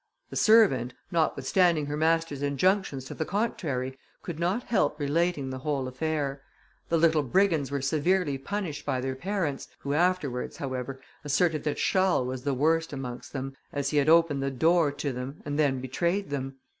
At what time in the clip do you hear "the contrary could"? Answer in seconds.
3.13-4.39